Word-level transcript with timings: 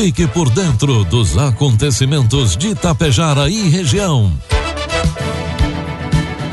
Fique 0.00 0.28
por 0.28 0.48
dentro 0.48 1.02
dos 1.02 1.36
acontecimentos 1.36 2.56
de 2.56 2.72
Tapejara 2.72 3.50
e 3.50 3.68
região. 3.68 4.32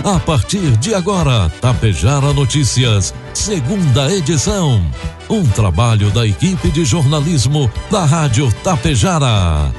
A 0.03 0.19
partir 0.19 0.75
de 0.77 0.95
agora, 0.95 1.47
Tapejara 1.61 2.33
Notícias, 2.33 3.13
segunda 3.35 4.11
edição. 4.11 4.83
Um 5.29 5.45
trabalho 5.45 6.09
da 6.09 6.25
equipe 6.25 6.71
de 6.71 6.83
jornalismo 6.83 7.71
da 7.91 8.03
Rádio 8.03 8.51
Tapejara. 8.63 9.71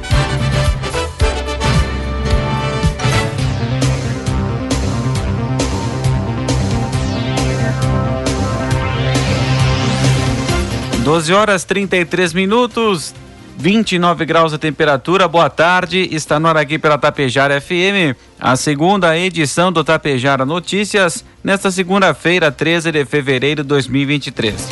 Doze 11.03 11.33
horas 11.33 11.65
trinta 11.65 11.97
e 11.97 12.05
três 12.05 12.33
minutos. 12.33 13.13
29 13.59 14.27
graus 14.27 14.53
a 14.53 14.59
temperatura, 14.59 15.27
boa 15.27 15.49
tarde. 15.49 16.09
Está 16.13 16.39
no 16.39 16.47
ar 16.47 16.59
aqui 16.59 16.79
pela 16.79 16.99
Tapejara 16.99 17.59
FM, 17.59 18.15
a 18.39 18.55
segunda 18.55 19.17
edição 19.17 19.73
do 19.73 19.83
Tapejara 19.83 20.45
Notícias, 20.45 21.25
nesta 21.43 21.71
segunda-feira, 21.71 22.53
13 22.53 22.93
de 22.93 23.05
fevereiro 23.07 23.63
de 23.63 23.69
2023. 23.69 24.69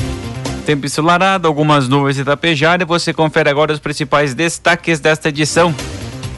Tempo 0.67 0.85
ensolarado, 0.85 1.49
algumas 1.49 1.89
nuvens 1.89 2.17
de 2.17 2.25
Tapejara 2.25 2.83
e 2.83 2.87
você 2.87 3.13
confere 3.13 3.49
agora 3.49 3.73
os 3.73 3.79
principais 3.79 4.35
destaques 4.35 5.01
desta 5.01 5.31
edição. 5.31 5.75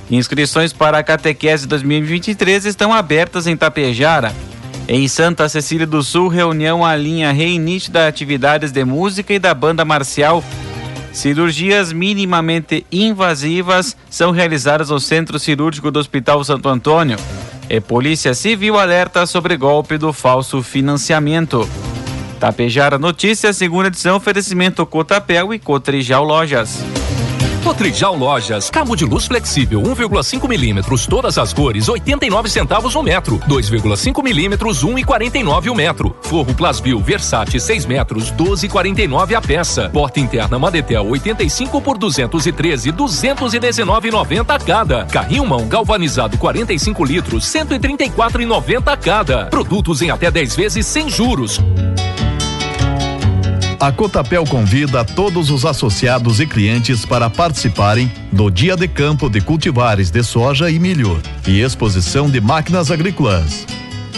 Inscrições 0.09 0.73
para 0.73 0.98
a 0.98 1.02
Catequese 1.02 1.66
2023 1.66 2.65
estão 2.65 2.92
abertas 2.92 3.48
em 3.48 3.56
Tapejara. 3.56 4.32
Em 4.88 5.09
Santa 5.09 5.48
Cecília 5.48 5.87
do 5.87 6.01
Sul, 6.01 6.28
reunião 6.28 6.84
a 6.84 6.95
linha 6.95 7.32
Reinite 7.32 7.90
da 7.90 8.06
Atividades 8.06 8.70
de 8.70 8.84
Música 8.84 9.34
e 9.34 9.38
da 9.40 9.52
Banda 9.52 9.84
Marcial 9.84 10.45
Cirurgias 11.16 11.95
minimamente 11.95 12.85
invasivas 12.93 13.96
são 14.10 14.32
realizadas 14.32 14.90
no 14.90 15.01
Centro 15.01 15.38
Cirúrgico 15.38 15.90
do 15.90 15.99
Hospital 15.99 16.45
Santo 16.45 16.68
Antônio. 16.68 17.16
E 17.71 17.80
Polícia 17.80 18.35
Civil 18.35 18.79
alerta 18.79 19.24
sobre 19.24 19.57
golpe 19.57 19.96
do 19.96 20.13
falso 20.13 20.63
financiamento. 20.63 21.66
Tapejara 22.38 22.99
Notícias, 22.99 23.57
segunda 23.57 23.88
edição, 23.88 24.16
oferecimento 24.16 24.85
Cotapel 24.85 25.55
e 25.55 25.59
Cotrijal 25.59 26.23
Lojas. 26.23 26.85
Cotrijal 27.66 28.16
Lojas, 28.16 28.70
cabo 28.70 28.95
de 28.95 29.04
luz 29.04 29.26
flexível 29.26 29.82
1,5 29.82 30.48
milímetros, 30.48 31.04
todas 31.04 31.36
as 31.36 31.52
cores, 31.52 31.88
89 31.88 32.48
centavos 32.48 32.95
o 32.95 33.02
metro. 33.02 33.40
2,5 33.40 34.22
milímetros, 34.22 34.84
1,49 34.84 35.72
o 35.72 35.74
metro. 35.74 36.16
Forro 36.22 36.54
Plasbil 36.54 37.00
Versace 37.00 37.59
6 37.59 37.84
metros, 37.84 38.30
12,49 38.30 39.34
a 39.34 39.42
peça. 39.42 39.88
Porta 39.88 40.20
interna 40.20 40.60
Madetel 40.60 41.09
85 41.09 41.82
por 41.82 41.98
213, 41.98 42.92
219,90 42.92 44.64
cada. 44.64 45.04
Carrinho 45.06 45.44
mão 45.44 45.66
galvanizado 45.66 46.38
45 46.38 47.04
litros, 47.04 47.44
134,90 47.46 48.96
cada. 48.96 49.46
Produtos 49.46 50.02
em 50.02 50.10
até 50.10 50.30
10 50.30 50.54
vezes 50.54 50.87
sem 50.87 51.10
juros. 51.10 51.60
A 53.79 53.93
Cotapel 53.93 54.45
convida 54.46 55.05
todos 55.05 55.51
os 55.51 55.66
associados 55.66 56.41
e 56.41 56.46
clientes 56.46 57.05
para 57.05 57.29
participarem 57.29 58.10
do 58.33 58.51
Dia 58.51 58.74
de 58.74 58.88
Campo 58.88 59.29
de 59.29 59.41
Cultivares 59.43 60.10
de 60.10 60.23
Soja 60.23 60.71
e 60.71 60.79
Milho 60.79 61.21
e 61.46 61.60
exposição 61.60 62.30
de 62.30 62.41
máquinas 62.41 62.91
agrícolas. 62.91 63.66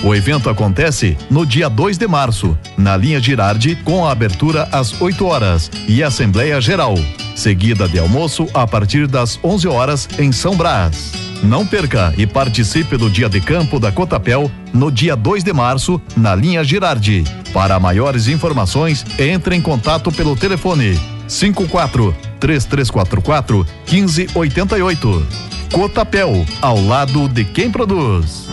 O 0.04 0.14
evento 0.14 0.48
acontece 0.48 1.18
no 1.28 1.44
dia 1.44 1.68
2 1.68 1.98
de 1.98 2.06
março, 2.06 2.56
na 2.76 2.96
linha 2.96 3.18
Girardi, 3.18 3.74
com 3.82 4.06
a 4.06 4.12
abertura 4.12 4.68
às 4.70 5.00
8 5.00 5.26
horas 5.26 5.68
e 5.88 6.04
Assembleia 6.04 6.60
Geral, 6.60 6.94
seguida 7.34 7.88
de 7.88 7.98
almoço 7.98 8.46
a 8.54 8.64
partir 8.64 9.08
das 9.08 9.40
11 9.42 9.66
horas 9.66 10.08
em 10.20 10.30
São 10.30 10.56
Brás. 10.56 11.27
Não 11.42 11.66
perca 11.66 12.12
e 12.16 12.26
participe 12.26 12.96
do 12.96 13.08
Dia 13.08 13.28
de 13.28 13.40
Campo 13.40 13.78
da 13.78 13.92
Cotapel 13.92 14.50
no 14.72 14.90
dia 14.90 15.14
2 15.14 15.44
de 15.44 15.52
março, 15.52 16.00
na 16.16 16.34
linha 16.34 16.64
Girardi. 16.64 17.24
Para 17.52 17.78
maiores 17.78 18.28
informações, 18.28 19.04
entre 19.18 19.54
em 19.54 19.60
contato 19.60 20.10
pelo 20.10 20.36
telefone 20.36 20.98
54 21.28 22.14
3344 22.40 23.66
1588. 23.90 25.26
Cotapel, 25.72 26.46
ao 26.60 26.82
lado 26.82 27.28
de 27.28 27.44
quem 27.44 27.70
produz. 27.70 28.48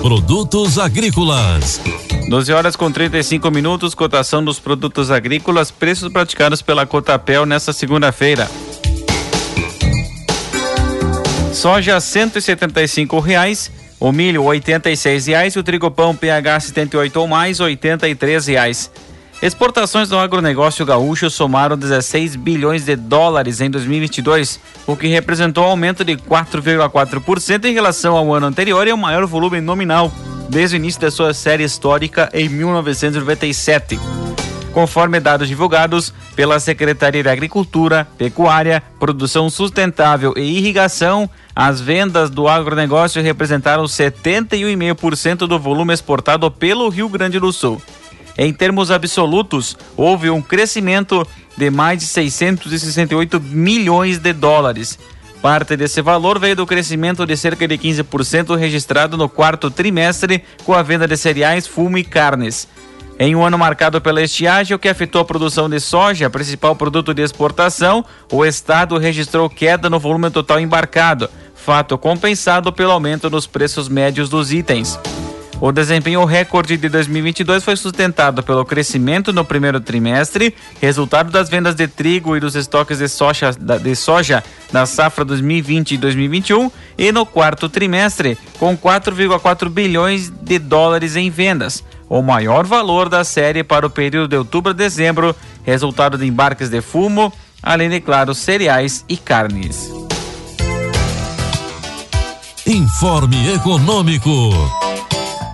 Produtos 0.00 0.78
agrícolas. 0.78 1.80
12 2.28 2.52
horas 2.52 2.76
com 2.76 2.90
35 2.90 3.50
minutos, 3.50 3.94
cotação 3.94 4.44
dos 4.44 4.58
produtos 4.58 5.10
agrícolas, 5.10 5.70
preços 5.70 6.10
praticados 6.12 6.62
pela 6.62 6.86
Cotapel 6.86 7.46
nesta 7.46 7.72
segunda-feira. 7.72 8.50
Soja 11.62 12.00
e 12.00 12.82
e 12.82 12.88
cinco 12.88 13.20
reais, 13.20 13.70
o 14.00 14.10
milho 14.10 14.42
oitenta 14.42 14.90
e 14.90 14.96
seis 14.96 15.26
reais, 15.26 15.54
o 15.54 15.62
trigo 15.62 15.88
pão 15.92 16.12
PH 16.12 16.58
78 16.58 17.20
ou 17.20 17.28
mais 17.28 17.60
e 18.08 18.16
três 18.16 18.48
reais. 18.48 18.90
Exportações 19.40 20.08
do 20.08 20.18
agronegócio 20.18 20.84
gaúcho 20.84 21.30
somaram 21.30 21.78
16 21.78 22.34
bilhões 22.34 22.84
de 22.84 22.96
dólares 22.96 23.60
em 23.60 23.70
2022, 23.70 24.58
o 24.88 24.96
que 24.96 25.06
representou 25.06 25.62
um 25.62 25.68
aumento 25.68 26.04
de 26.04 26.16
4,4% 26.16 27.64
em 27.66 27.72
relação 27.72 28.16
ao 28.16 28.34
ano 28.34 28.46
anterior 28.46 28.88
e 28.88 28.92
o 28.92 28.98
maior 28.98 29.24
volume 29.24 29.60
nominal 29.60 30.10
desde 30.48 30.74
o 30.74 30.78
início 30.78 31.00
da 31.00 31.12
sua 31.12 31.32
série 31.32 31.62
histórica 31.62 32.28
em 32.34 32.48
1997 32.48 34.00
conforme 34.72 35.20
dados 35.20 35.46
divulgados 35.46 36.12
pela 36.34 36.58
Secretaria 36.58 37.22
de 37.22 37.28
Agricultura, 37.28 38.08
Pecuária, 38.18 38.82
Produção 38.98 39.48
Sustentável 39.48 40.34
e 40.36 40.58
Irrigação, 40.58 41.28
as 41.54 41.80
vendas 41.80 42.30
do 42.30 42.48
agronegócio 42.48 43.22
representaram 43.22 43.84
71,5% 43.84 45.46
do 45.46 45.58
volume 45.58 45.92
exportado 45.92 46.50
pelo 46.50 46.88
Rio 46.88 47.08
Grande 47.08 47.38
do 47.38 47.52
Sul. 47.52 47.80
Em 48.36 48.52
termos 48.52 48.90
absolutos, 48.90 49.76
houve 49.96 50.30
um 50.30 50.40
crescimento 50.40 51.26
de 51.56 51.70
mais 51.70 51.98
de 51.98 52.06
668 52.06 53.40
milhões 53.40 54.18
de 54.18 54.32
dólares. 54.32 54.98
Parte 55.42 55.76
desse 55.76 56.00
valor 56.00 56.38
veio 56.38 56.56
do 56.56 56.64
crescimento 56.64 57.26
de 57.26 57.36
cerca 57.36 57.66
de 57.66 57.76
15% 57.76 58.56
registrado 58.56 59.16
no 59.16 59.28
quarto 59.28 59.70
trimestre 59.70 60.44
com 60.64 60.72
a 60.72 60.82
venda 60.82 61.06
de 61.06 61.16
cereais, 61.16 61.66
fumo 61.66 61.98
e 61.98 62.04
carnes. 62.04 62.68
Em 63.24 63.36
um 63.36 63.46
ano 63.46 63.56
marcado 63.56 64.00
pela 64.00 64.20
estiagem, 64.20 64.74
o 64.74 64.78
que 64.80 64.88
afetou 64.88 65.20
a 65.20 65.24
produção 65.24 65.70
de 65.70 65.78
soja, 65.78 66.28
principal 66.28 66.74
produto 66.74 67.14
de 67.14 67.22
exportação, 67.22 68.04
o 68.32 68.44
Estado 68.44 68.98
registrou 68.98 69.48
queda 69.48 69.88
no 69.88 70.00
volume 70.00 70.28
total 70.28 70.58
embarcado, 70.58 71.30
fato 71.54 71.96
compensado 71.96 72.72
pelo 72.72 72.90
aumento 72.90 73.30
nos 73.30 73.46
preços 73.46 73.88
médios 73.88 74.28
dos 74.28 74.52
itens. 74.52 74.98
O 75.60 75.70
desempenho 75.70 76.24
recorde 76.24 76.76
de 76.76 76.88
2022 76.88 77.62
foi 77.62 77.76
sustentado 77.76 78.42
pelo 78.42 78.64
crescimento 78.64 79.32
no 79.32 79.44
primeiro 79.44 79.78
trimestre, 79.78 80.52
resultado 80.80 81.30
das 81.30 81.48
vendas 81.48 81.76
de 81.76 81.86
trigo 81.86 82.36
e 82.36 82.40
dos 82.40 82.56
estoques 82.56 82.98
de 82.98 83.06
soja, 83.06 83.52
de 83.52 83.94
soja 83.94 84.42
da 84.72 84.84
safra 84.84 85.24
2020 85.24 85.92
e 85.92 85.98
2021, 85.98 86.68
e 86.98 87.12
no 87.12 87.24
quarto 87.24 87.68
trimestre, 87.68 88.36
com 88.58 88.76
4,4 88.76 89.68
bilhões 89.68 90.28
de 90.28 90.58
dólares 90.58 91.14
em 91.14 91.30
vendas, 91.30 91.84
o 92.12 92.20
maior 92.20 92.66
valor 92.66 93.08
da 93.08 93.24
série 93.24 93.64
para 93.64 93.86
o 93.86 93.90
período 93.90 94.28
de 94.28 94.36
outubro 94.36 94.72
a 94.72 94.74
dezembro, 94.74 95.34
resultado 95.64 96.18
de 96.18 96.26
embarques 96.26 96.68
de 96.68 96.82
fumo, 96.82 97.32
além 97.62 97.88
de, 97.88 98.00
claro, 98.02 98.34
cereais 98.34 99.02
e 99.08 99.16
carnes. 99.16 99.90
Informe 102.66 103.54
Econômico. 103.54 104.28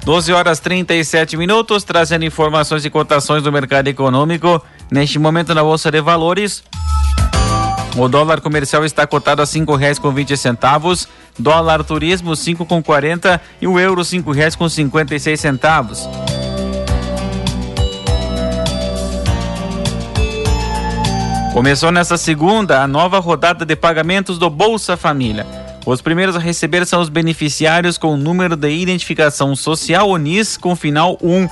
12 0.05 0.33
horas 0.33 0.59
37 0.59 1.37
minutos, 1.37 1.85
trazendo 1.85 2.25
informações 2.25 2.85
e 2.85 2.91
cotações 2.91 3.45
do 3.45 3.53
mercado 3.53 3.87
econômico. 3.87 4.61
Neste 4.91 5.17
momento 5.17 5.55
na 5.55 5.63
Bolsa 5.63 5.93
de 5.93 6.01
Valores, 6.01 6.65
o 7.97 8.09
dólar 8.09 8.41
comercial 8.41 8.85
está 8.85 9.07
cotado 9.07 9.43
a 9.43 9.47
cinco 9.47 9.77
reais 9.77 9.99
com 9.99 10.11
vinte 10.11 10.37
centavos, 10.37 11.07
dólar 11.39 11.85
turismo 11.85 12.35
cinco 12.35 12.67
com 12.67 12.83
quarenta 12.83 13.41
e 13.61 13.69
o 13.69 13.79
euro 13.79 14.05
cinco 14.05 14.33
reais 14.33 14.57
com 14.57 14.69
cinquenta 14.69 15.15
e 15.15 15.21
seis 15.21 15.39
centavos. 15.39 16.09
Começou 21.59 21.91
nesta 21.91 22.17
segunda 22.17 22.85
a 22.85 22.87
nova 22.87 23.19
rodada 23.19 23.67
de 23.67 23.75
pagamentos 23.75 24.39
do 24.39 24.49
Bolsa 24.49 24.97
Família. 24.97 25.45
Os 25.85 26.01
primeiros 26.01 26.37
a 26.37 26.39
receber 26.39 26.87
são 26.87 27.01
os 27.01 27.09
beneficiários 27.09 27.99
com 27.99 28.15
o 28.15 28.17
número 28.17 28.55
de 28.55 28.71
identificação 28.71 29.57
social 29.57 30.09
ONIS 30.09 30.57
com 30.57 30.77
final 30.77 31.19
1. 31.21 31.49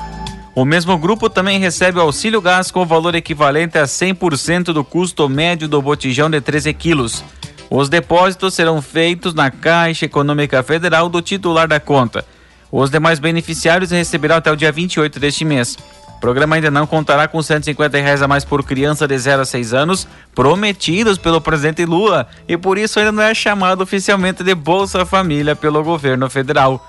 O 0.54 0.64
mesmo 0.64 0.96
grupo 0.96 1.28
também 1.28 1.58
recebe 1.58 1.98
o 1.98 2.02
auxílio 2.02 2.40
gás 2.40 2.70
com 2.70 2.86
valor 2.86 3.16
equivalente 3.16 3.78
a 3.78 3.82
100% 3.82 4.66
do 4.66 4.84
custo 4.84 5.28
médio 5.28 5.66
do 5.66 5.82
botijão 5.82 6.30
de 6.30 6.40
13 6.40 6.72
quilos. 6.72 7.24
Os 7.68 7.88
depósitos 7.88 8.54
serão 8.54 8.80
feitos 8.80 9.34
na 9.34 9.50
Caixa 9.50 10.04
Econômica 10.04 10.62
Federal 10.62 11.08
do 11.08 11.20
titular 11.20 11.66
da 11.66 11.80
conta. 11.80 12.24
Os 12.70 12.90
demais 12.90 13.18
beneficiários 13.18 13.90
receberão 13.90 14.36
até 14.36 14.52
o 14.52 14.56
dia 14.56 14.70
28 14.70 15.18
deste 15.18 15.44
mês. 15.44 15.76
O 16.16 16.20
programa 16.20 16.56
ainda 16.56 16.70
não 16.70 16.86
contará 16.86 17.28
com 17.28 17.42
150 17.42 17.98
reais 17.98 18.22
a 18.22 18.28
mais 18.28 18.44
por 18.44 18.64
criança 18.64 19.06
de 19.06 19.16
0 19.18 19.42
a 19.42 19.44
6 19.44 19.74
anos, 19.74 20.08
prometidos 20.34 21.18
pelo 21.18 21.42
presidente 21.42 21.84
Lula, 21.84 22.26
e 22.48 22.56
por 22.56 22.78
isso 22.78 22.98
ainda 22.98 23.12
não 23.12 23.22
é 23.22 23.34
chamado 23.34 23.82
oficialmente 23.82 24.42
de 24.42 24.54
Bolsa 24.54 25.04
Família 25.04 25.54
pelo 25.54 25.84
governo 25.84 26.28
federal. 26.30 26.84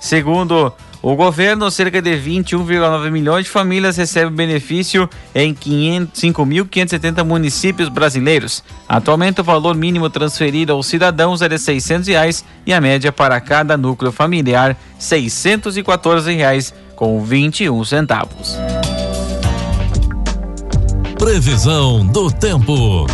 Segundo 0.00 0.72
o 1.02 1.16
governo, 1.16 1.68
cerca 1.68 2.00
de 2.00 2.10
21,9 2.12 3.10
milhões 3.10 3.44
de 3.44 3.50
famílias 3.50 3.96
recebem 3.96 4.32
benefício 4.32 5.10
em 5.34 5.52
5.570 5.52 7.24
municípios 7.24 7.88
brasileiros. 7.88 8.62
Atualmente, 8.88 9.40
o 9.40 9.44
valor 9.44 9.74
mínimo 9.74 10.08
transferido 10.08 10.72
aos 10.72 10.86
cidadãos 10.86 11.42
é 11.42 11.48
de 11.48 11.58
600 11.58 12.06
reais 12.06 12.44
e 12.64 12.72
a 12.72 12.80
média 12.80 13.10
para 13.10 13.40
cada 13.40 13.76
núcleo 13.76 14.12
familiar 14.12 14.76
614 14.96 16.32
reais 16.32 16.72
com 17.02 17.20
21 17.20 17.84
centavos. 17.84 18.56
Previsão 21.18 22.06
do 22.06 22.30
tempo. 22.30 23.06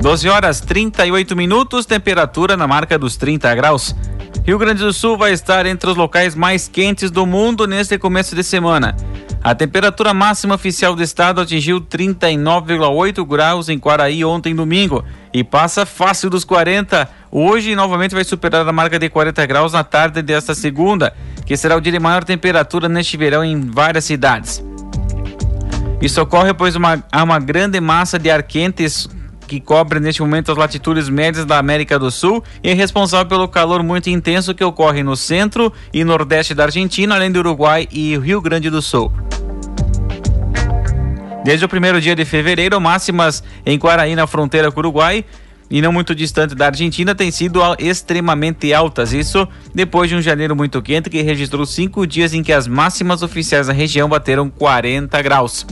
12 0.00 0.28
horas 0.28 0.60
38 0.60 1.34
minutos, 1.34 1.86
temperatura 1.86 2.56
na 2.56 2.68
marca 2.68 2.96
dos 2.96 3.16
30 3.16 3.52
graus. 3.56 3.96
Rio 4.46 4.58
Grande 4.58 4.84
do 4.84 4.92
Sul 4.92 5.18
vai 5.18 5.32
estar 5.32 5.66
entre 5.66 5.90
os 5.90 5.96
locais 5.96 6.36
mais 6.36 6.68
quentes 6.68 7.10
do 7.10 7.26
mundo 7.26 7.66
neste 7.66 7.98
começo 7.98 8.36
de 8.36 8.44
semana. 8.44 8.94
A 9.42 9.56
temperatura 9.56 10.14
máxima 10.14 10.54
oficial 10.54 10.94
do 10.94 11.02
estado 11.02 11.40
atingiu 11.40 11.80
39,8 11.80 13.26
graus 13.26 13.68
em 13.68 13.76
Quaraí 13.76 14.24
ontem 14.24 14.54
domingo 14.54 15.04
e 15.34 15.42
passa 15.42 15.84
fácil 15.84 16.30
dos 16.30 16.44
40. 16.44 17.08
Hoje 17.30 17.74
novamente 17.74 18.14
vai 18.14 18.24
superar 18.24 18.66
a 18.66 18.72
marca 18.72 18.98
de 18.98 19.08
40 19.08 19.44
graus 19.46 19.72
na 19.72 19.84
tarde 19.84 20.22
desta 20.22 20.54
segunda, 20.54 21.14
que 21.44 21.56
será 21.56 21.76
o 21.76 21.80
dia 21.80 21.92
de 21.92 21.98
maior 21.98 22.24
temperatura 22.24 22.88
neste 22.88 23.16
verão 23.16 23.44
em 23.44 23.60
várias 23.60 24.04
cidades. 24.04 24.64
Isso 26.00 26.22
ocorre 26.22 26.54
pois 26.54 26.74
uma, 26.74 27.04
há 27.12 27.22
uma 27.22 27.38
grande 27.38 27.80
massa 27.80 28.18
de 28.18 28.30
ar 28.30 28.42
quentes 28.42 29.08
que 29.46 29.60
cobre 29.60 29.98
neste 29.98 30.20
momento 30.20 30.52
as 30.52 30.58
latitudes 30.58 31.08
médias 31.08 31.44
da 31.44 31.58
América 31.58 31.98
do 31.98 32.10
Sul 32.10 32.44
e 32.62 32.70
é 32.70 32.74
responsável 32.74 33.26
pelo 33.26 33.48
calor 33.48 33.82
muito 33.82 34.08
intenso 34.08 34.54
que 34.54 34.62
ocorre 34.62 35.02
no 35.02 35.16
centro 35.16 35.72
e 35.92 36.04
nordeste 36.04 36.54
da 36.54 36.64
Argentina, 36.64 37.14
além 37.14 37.32
do 37.32 37.40
Uruguai 37.40 37.88
e 37.90 38.16
Rio 38.18 38.40
Grande 38.40 38.70
do 38.70 38.80
Sul. 38.80 39.12
Desde 41.44 41.64
o 41.64 41.68
primeiro 41.68 42.00
dia 42.00 42.14
de 42.14 42.24
fevereiro, 42.26 42.78
máximas 42.80 43.42
em 43.64 43.78
Quaraí, 43.78 44.14
na 44.14 44.26
fronteira 44.26 44.70
com 44.70 44.80
o 44.80 44.82
Uruguai, 44.82 45.24
e 45.70 45.82
não 45.82 45.92
muito 45.92 46.14
distante 46.14 46.54
da 46.54 46.66
Argentina, 46.66 47.14
têm 47.14 47.30
sido 47.30 47.60
extremamente 47.78 48.72
altas. 48.72 49.12
Isso 49.12 49.46
depois 49.74 50.08
de 50.08 50.16
um 50.16 50.22
janeiro 50.22 50.56
muito 50.56 50.80
quente 50.80 51.10
que 51.10 51.22
registrou 51.22 51.66
cinco 51.66 52.06
dias 52.06 52.32
em 52.32 52.42
que 52.42 52.52
as 52.52 52.66
máximas 52.66 53.22
oficiais 53.22 53.66
da 53.66 53.72
região 53.72 54.08
bateram 54.08 54.48
40 54.48 55.20
graus. 55.22 55.66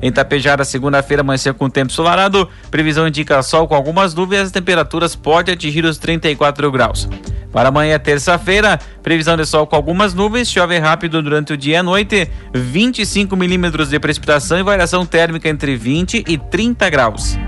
Em 0.00 0.12
Tapejara, 0.12 0.64
segunda-feira, 0.64 1.22
amanheceu 1.22 1.54
com 1.54 1.70
tempo 1.70 1.90
ensolarado. 1.90 2.48
Previsão 2.70 3.08
indica 3.08 3.42
sol 3.42 3.66
com 3.66 3.74
algumas 3.74 4.14
nuvens. 4.14 4.42
As 4.42 4.50
temperaturas 4.50 5.16
podem 5.16 5.54
atingir 5.54 5.84
os 5.84 5.98
34 5.98 6.70
graus. 6.70 7.08
Para 7.52 7.70
amanhã, 7.70 7.98
terça-feira, 7.98 8.78
previsão 9.02 9.36
de 9.36 9.46
sol 9.46 9.66
com 9.66 9.74
algumas 9.74 10.12
nuvens, 10.12 10.50
chove 10.50 10.78
rápido 10.78 11.22
durante 11.22 11.54
o 11.54 11.56
dia 11.56 11.76
e 11.76 11.76
a 11.78 11.82
noite, 11.82 12.30
25 12.52 13.34
milímetros 13.34 13.88
de 13.88 13.98
precipitação 13.98 14.58
e 14.58 14.62
variação 14.62 15.06
térmica 15.06 15.48
entre 15.48 15.74
20 15.74 16.24
e 16.28 16.36
30 16.36 16.90
graus. 16.90 17.38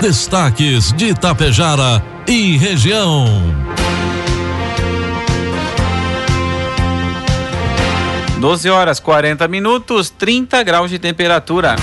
Destaques 0.00 0.92
de 0.92 1.06
Itapejara 1.06 2.02
e 2.28 2.56
região. 2.58 3.26
12 8.38 8.68
horas 8.68 9.00
40 9.00 9.48
minutos, 9.48 10.10
30 10.10 10.62
graus 10.62 10.90
de 10.90 10.98
temperatura. 10.98 11.76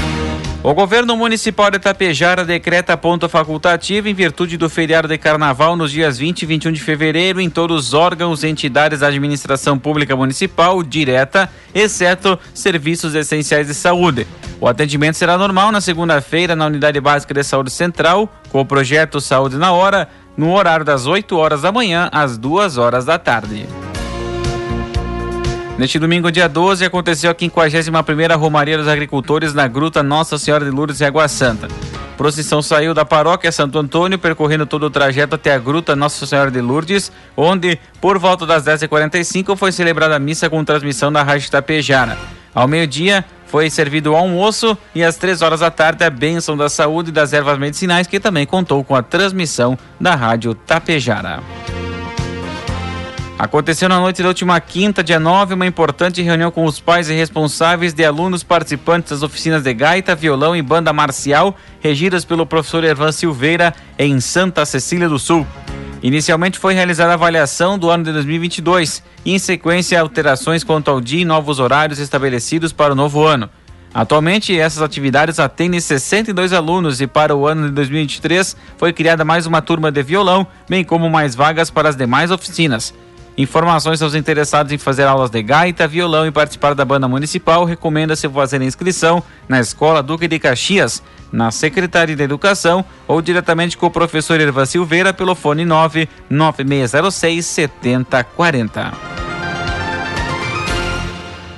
O 0.63 0.73
governo 0.73 1.17
municipal 1.17 1.69
de 1.69 1.75
Itapejara 1.75 2.45
decreta 2.45 2.95
ponto 2.95 3.27
facultativo 3.27 4.07
em 4.07 4.13
virtude 4.13 4.55
do 4.55 4.69
feriado 4.69 5.09
de 5.09 5.17
carnaval 5.17 5.75
nos 5.75 5.91
dias 5.91 6.17
20 6.17 6.43
e 6.43 6.45
21 6.45 6.71
de 6.71 6.79
fevereiro 6.79 7.41
em 7.41 7.49
todos 7.49 7.87
os 7.87 7.93
órgãos 7.93 8.45
entidades 8.45 9.01
da 9.01 9.07
administração 9.07 9.77
pública 9.77 10.15
municipal 10.15 10.81
direta, 10.81 11.49
exceto 11.75 12.39
serviços 12.53 13.13
essenciais 13.13 13.67
de 13.67 13.73
saúde. 13.73 14.25
O 14.61 14.65
atendimento 14.65 15.15
será 15.15 15.37
normal 15.37 15.69
na 15.69 15.81
segunda-feira 15.81 16.55
na 16.55 16.67
Unidade 16.67 17.01
Básica 17.01 17.33
de 17.33 17.43
Saúde 17.43 17.69
Central, 17.69 18.33
com 18.49 18.61
o 18.61 18.65
projeto 18.65 19.19
Saúde 19.19 19.57
na 19.57 19.73
Hora, 19.73 20.07
no 20.37 20.53
horário 20.53 20.85
das 20.85 21.05
8 21.05 21.35
horas 21.35 21.63
da 21.63 21.73
manhã 21.73 22.07
às 22.09 22.37
2 22.37 22.77
horas 22.77 23.03
da 23.03 23.19
tarde. 23.19 23.67
Neste 25.77 25.97
domingo, 25.97 26.31
dia 26.31 26.47
12, 26.47 26.85
aconteceu 26.85 27.31
a 27.31 27.35
51ª 27.35 28.37
Romaria 28.37 28.77
dos 28.77 28.87
Agricultores 28.87 29.55
na 29.55 29.67
Gruta 29.67 30.03
Nossa 30.03 30.37
Senhora 30.37 30.63
de 30.63 30.69
Lourdes 30.69 31.01
e 31.01 31.05
Água 31.05 31.27
Santa. 31.27 31.67
A 32.13 32.15
procissão 32.15 32.61
saiu 32.61 32.93
da 32.93 33.03
paróquia 33.03 33.51
Santo 33.51 33.79
Antônio, 33.79 34.19
percorrendo 34.19 34.67
todo 34.67 34.83
o 34.83 34.89
trajeto 34.89 35.33
até 35.33 35.51
a 35.51 35.57
Gruta 35.57 35.95
Nossa 35.95 36.27
Senhora 36.27 36.51
de 36.51 36.61
Lourdes, 36.61 37.11
onde, 37.35 37.79
por 37.99 38.19
volta 38.19 38.45
das 38.45 38.63
10h45, 38.65 39.57
foi 39.57 39.71
celebrada 39.71 40.15
a 40.15 40.19
missa 40.19 40.47
com 40.47 40.63
transmissão 40.63 41.11
da 41.11 41.23
Rádio 41.23 41.49
Tapejara. 41.49 42.19
Ao 42.53 42.67
meio-dia, 42.67 43.25
foi 43.47 43.67
servido 43.67 44.11
o 44.11 44.15
almoço 44.15 44.77
e 44.93 45.03
às 45.03 45.15
três 45.15 45.41
horas 45.41 45.61
da 45.61 45.71
tarde 45.71 46.03
a 46.03 46.09
bênção 46.09 46.55
da 46.55 46.69
saúde 46.69 47.09
e 47.09 47.13
das 47.13 47.33
ervas 47.33 47.57
medicinais, 47.57 48.05
que 48.05 48.19
também 48.19 48.45
contou 48.45 48.83
com 48.83 48.95
a 48.95 49.01
transmissão 49.01 49.75
da 49.99 50.13
Rádio 50.13 50.53
Tapejara. 50.53 51.41
Aconteceu 53.43 53.89
na 53.89 53.99
noite 53.99 54.23
da 54.23 54.29
última 54.29 54.57
quinta, 54.61 55.03
dia 55.03 55.19
9, 55.19 55.55
uma 55.55 55.65
importante 55.65 56.21
reunião 56.21 56.49
com 56.49 56.63
os 56.63 56.79
pais 56.79 57.09
e 57.09 57.13
responsáveis 57.13 57.93
de 57.93 58.05
alunos 58.05 58.41
participantes 58.41 59.09
das 59.09 59.21
oficinas 59.21 59.63
de 59.63 59.73
gaita, 59.73 60.15
violão 60.15 60.55
e 60.55 60.61
banda 60.61 60.93
marcial, 60.93 61.53
regidas 61.81 62.23
pelo 62.23 62.45
professor 62.45 62.85
Ervan 62.85 63.11
Silveira, 63.11 63.75
em 63.99 64.21
Santa 64.21 64.65
Cecília 64.65 65.09
do 65.09 65.19
Sul. 65.19 65.45
Inicialmente 66.01 66.57
foi 66.57 66.73
realizada 66.73 67.11
a 67.11 67.15
avaliação 67.15 67.77
do 67.77 67.89
ano 67.89 68.05
de 68.05 68.13
2022 68.13 69.03
e, 69.25 69.33
em 69.33 69.39
sequência, 69.39 69.99
alterações 69.99 70.63
quanto 70.63 70.89
ao 70.89 71.01
dia 71.01 71.23
e 71.23 71.25
novos 71.25 71.59
horários 71.59 71.99
estabelecidos 71.99 72.71
para 72.71 72.93
o 72.93 72.95
novo 72.95 73.25
ano. 73.25 73.49
Atualmente, 73.93 74.57
essas 74.57 74.81
atividades 74.81 75.37
atendem 75.37 75.81
62 75.81 76.53
alunos 76.53 77.01
e 77.01 77.07
para 77.07 77.35
o 77.35 77.45
ano 77.45 77.67
de 77.67 77.73
2023 77.73 78.55
foi 78.77 78.93
criada 78.93 79.25
mais 79.25 79.45
uma 79.45 79.61
turma 79.61 79.91
de 79.91 80.01
violão, 80.01 80.47
bem 80.69 80.85
como 80.85 81.09
mais 81.09 81.35
vagas 81.35 81.69
para 81.69 81.89
as 81.89 81.97
demais 81.97 82.31
oficinas. 82.31 82.93
Informações 83.35 84.01
aos 84.01 84.13
interessados 84.13 84.71
em 84.71 84.77
fazer 84.77 85.03
aulas 85.03 85.31
de 85.31 85.41
gaita, 85.41 85.87
violão 85.87 86.27
e 86.27 86.31
participar 86.31 86.75
da 86.75 86.85
banda 86.85 87.07
municipal, 87.07 87.65
recomenda-se 87.65 88.29
fazer 88.29 88.61
inscrição 88.61 89.23
na 89.49 89.59
Escola 89.59 90.03
Duque 90.03 90.27
de 90.27 90.37
Caxias, 90.37 91.01
na 91.31 91.49
Secretaria 91.49 92.15
de 92.15 92.21
Educação 92.21 92.85
ou 93.07 93.23
diretamente 93.23 93.75
com 93.75 93.87
o 93.87 93.91
professor 93.91 94.39
Ervan 94.39 94.65
Silveira 94.65 95.11
pelo 95.11 95.33
fone 95.33 95.65
99606 95.65 97.43
7040. 97.43 98.93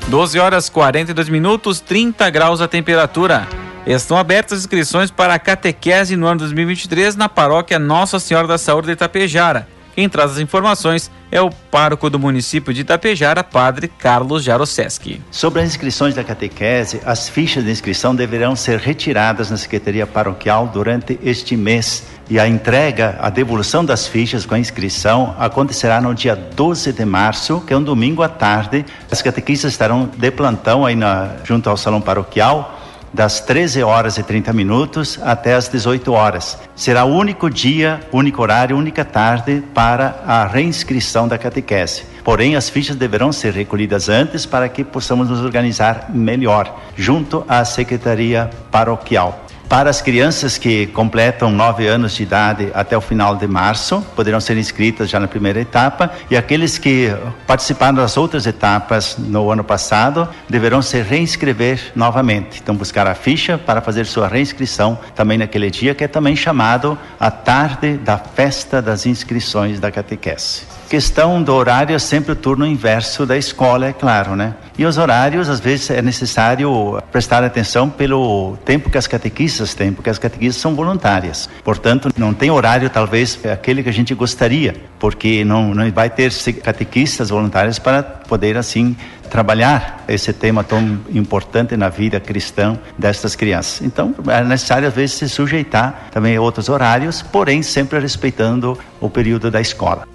12 0.07 0.39
horas 0.39 0.69
42 0.69 1.27
minutos, 1.27 1.81
30 1.81 2.29
graus 2.29 2.61
a 2.61 2.69
temperatura. 2.69 3.45
Estão 3.85 4.17
abertas 4.17 4.59
inscrições 4.59 5.11
para 5.11 5.33
a 5.33 5.39
catequese 5.39 6.15
no 6.15 6.25
ano 6.25 6.39
2023 6.39 7.17
na 7.17 7.27
paróquia 7.27 7.77
Nossa 7.77 8.17
Senhora 8.17 8.47
da 8.47 8.57
Saúde 8.57 8.87
de 8.87 8.93
Itapejara. 8.93 9.74
Quem 9.95 10.09
traz 10.09 10.31
as 10.31 10.39
informações 10.39 11.09
é 11.31 11.41
o 11.41 11.49
pároco 11.49 12.09
do 12.09 12.19
município 12.19 12.73
de 12.73 12.81
Itapejara, 12.81 13.45
padre 13.45 13.87
Carlos 13.87 14.43
Jaroseski. 14.43 15.21
Sobre 15.31 15.61
as 15.61 15.69
inscrições 15.69 16.13
da 16.13 16.21
catequese, 16.21 16.99
as 17.05 17.29
fichas 17.29 17.63
de 17.63 17.71
inscrição 17.71 18.13
deverão 18.13 18.57
ser 18.57 18.77
retiradas 18.77 19.49
na 19.49 19.55
Secretaria 19.55 20.05
Paroquial 20.05 20.67
durante 20.67 21.17
este 21.23 21.55
mês. 21.55 22.03
E 22.29 22.37
a 22.37 22.45
entrega, 22.45 23.17
a 23.21 23.29
devolução 23.29 23.85
das 23.85 24.05
fichas 24.05 24.45
com 24.45 24.55
a 24.55 24.59
inscrição 24.59 25.33
acontecerá 25.39 26.01
no 26.01 26.13
dia 26.13 26.35
12 26.35 26.91
de 26.91 27.05
março, 27.05 27.61
que 27.61 27.73
é 27.73 27.77
um 27.77 27.83
domingo 27.83 28.21
à 28.21 28.27
tarde. 28.27 28.85
As 29.09 29.21
catequistas 29.21 29.71
estarão 29.71 30.09
de 30.17 30.31
plantão 30.31 30.85
aí 30.85 30.95
na, 30.95 31.37
junto 31.45 31.69
ao 31.69 31.77
salão 31.77 32.01
paroquial 32.01 32.74
das 33.15 33.39
13 33.39 33.81
horas 33.81 34.17
e 34.17 34.23
30 34.23 34.51
minutos 34.51 35.17
até 35.23 35.53
as 35.53 35.69
18 35.69 36.11
horas. 36.11 36.59
Será 36.75 37.05
o 37.05 37.15
único 37.15 37.49
dia, 37.49 38.01
único 38.11 38.41
horário, 38.41 38.77
única 38.77 39.05
tarde 39.05 39.63
para 39.73 40.21
a 40.27 40.45
reinscrição 40.45 41.25
da 41.25 41.37
catequese. 41.37 42.03
Porém, 42.25 42.57
as 42.57 42.69
fichas 42.69 42.97
deverão 42.97 43.31
ser 43.31 43.53
recolhidas 43.53 44.09
antes 44.09 44.45
para 44.45 44.67
que 44.67 44.83
possamos 44.83 45.29
nos 45.29 45.39
organizar 45.39 46.07
melhor 46.09 46.77
junto 46.97 47.45
à 47.47 47.63
Secretaria 47.63 48.49
Paroquial. 48.69 49.44
Para 49.67 49.89
as 49.89 49.99
crianças 49.99 50.59
que 50.59 50.85
completam 50.87 51.51
nove 51.51 51.87
anos 51.87 52.13
de 52.13 52.23
idade 52.23 52.69
até 52.73 52.95
o 52.95 53.01
final 53.01 53.35
de 53.35 53.47
março, 53.47 53.99
poderão 54.15 54.39
ser 54.39 54.57
inscritas 54.57 55.09
já 55.09 55.19
na 55.19 55.27
primeira 55.27 55.59
etapa, 55.59 56.11
e 56.29 56.37
aqueles 56.37 56.77
que 56.77 57.11
participaram 57.47 57.95
das 57.95 58.15
outras 58.15 58.45
etapas 58.45 59.17
no 59.17 59.51
ano 59.51 59.63
passado 59.63 60.29
deverão 60.47 60.83
se 60.83 61.01
reinscrever 61.01 61.91
novamente. 61.95 62.61
Então, 62.61 62.75
buscar 62.75 63.07
a 63.07 63.15
ficha 63.15 63.57
para 63.57 63.81
fazer 63.81 64.05
sua 64.05 64.27
reinscrição 64.27 64.99
também 65.15 65.37
naquele 65.37 65.71
dia, 65.71 65.95
que 65.95 66.03
é 66.03 66.07
também 66.07 66.35
chamado 66.35 66.97
a 67.19 67.31
tarde 67.31 67.97
da 67.97 68.19
festa 68.19 68.81
das 68.81 69.07
inscrições 69.07 69.79
da 69.79 69.91
catequese. 69.91 70.61
Questão 70.89 71.41
do 71.41 71.51
horário 71.51 71.95
é 71.95 71.99
sempre 71.99 72.33
o 72.33 72.35
turno 72.35 72.65
inverso 72.65 73.25
da 73.25 73.35
escola, 73.35 73.87
é 73.87 73.93
claro, 73.93 74.35
né? 74.35 74.53
E 74.77 74.85
os 74.85 74.97
horários, 74.99 75.49
às 75.49 75.59
vezes, 75.59 75.89
é 75.89 76.01
necessário 76.01 77.01
prestar 77.11 77.43
atenção 77.43 77.89
pelo 77.89 78.55
tempo 78.63 78.89
que 78.89 78.97
as 78.97 79.07
catequistas 79.07 79.73
têm, 79.73 79.91
porque 79.91 80.11
as 80.11 80.19
catequistas 80.19 80.61
são 80.61 80.75
voluntárias. 80.75 81.49
Portanto, 81.63 82.09
não 82.15 82.33
tem 82.33 82.51
horário, 82.51 82.87
talvez, 82.89 83.39
aquele 83.45 83.81
que 83.81 83.89
a 83.89 83.93
gente 83.93 84.13
gostaria, 84.13 84.75
porque 84.99 85.43
não, 85.43 85.73
não 85.73 85.91
vai 85.91 86.09
ter 86.09 86.31
catequistas 86.61 87.29
voluntárias 87.29 87.79
para 87.79 88.03
poder, 88.03 88.55
assim, 88.55 88.95
trabalhar 89.29 90.03
esse 90.07 90.31
tema 90.33 90.63
tão 90.63 90.99
importante 91.13 91.75
na 91.75 91.89
vida 91.89 92.19
cristã 92.19 92.77
destas 92.97 93.35
crianças. 93.35 93.81
Então, 93.81 94.13
é 94.27 94.43
necessário, 94.43 94.87
às 94.87 94.93
vezes, 94.93 95.15
se 95.15 95.29
sujeitar 95.29 96.09
também 96.11 96.35
a 96.35 96.41
outros 96.41 96.69
horários, 96.69 97.23
porém, 97.23 97.63
sempre 97.63 97.97
respeitando 97.99 98.77
o 99.01 99.09
período 99.09 99.49
da 99.49 99.59
escola. 99.59 100.14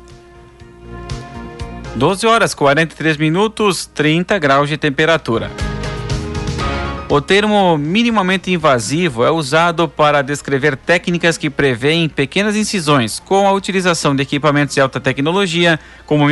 12 1.96 2.26
horas 2.26 2.54
43 2.54 3.16
minutos, 3.16 3.84
30 3.86 4.38
graus 4.38 4.68
de 4.68 4.76
temperatura. 4.76 5.50
O 7.08 7.20
termo 7.20 7.76
minimamente 7.76 8.52
invasivo 8.52 9.24
é 9.24 9.30
usado 9.32 9.88
para 9.88 10.22
descrever 10.22 10.76
técnicas 10.76 11.36
que 11.36 11.50
prevêem 11.50 12.08
pequenas 12.08 12.54
incisões 12.54 13.18
com 13.18 13.48
a 13.48 13.52
utilização 13.52 14.14
de 14.14 14.22
equipamentos 14.22 14.76
de 14.76 14.80
alta 14.80 15.00
tecnologia, 15.00 15.80
como 16.06 16.26